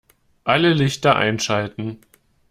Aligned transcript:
Alle 0.45 0.73
Lichter 0.73 1.15
einschalten 1.15 1.99